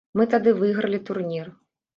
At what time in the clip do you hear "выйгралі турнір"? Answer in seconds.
0.63-1.57